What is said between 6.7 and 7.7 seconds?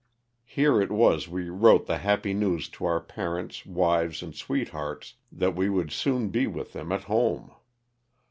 them at home.